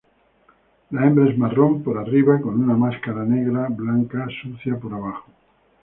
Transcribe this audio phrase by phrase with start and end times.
[0.89, 5.29] La hembra es marrón por arriba con una máscara negra; blanco sucio por abajo.